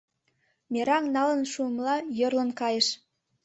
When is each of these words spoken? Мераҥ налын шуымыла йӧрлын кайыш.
Мераҥ 0.71 1.03
налын 1.15 1.41
шуымыла 1.51 1.95
йӧрлын 2.17 2.49
кайыш. 2.59 2.87